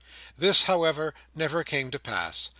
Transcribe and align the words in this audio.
This, 0.35 0.63
however, 0.63 1.13
never 1.35 1.63
came 1.63 1.91
to 1.91 1.99
pass. 1.99 2.49